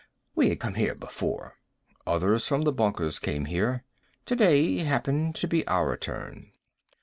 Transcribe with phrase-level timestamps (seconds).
[0.33, 1.57] We had come here before.
[2.07, 3.83] Others from the bunkers came here.
[4.25, 6.53] Today happened to be our turn."